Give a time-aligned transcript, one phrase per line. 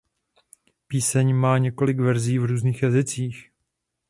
[0.87, 3.51] Píseň má několik verzí v různých jazycích.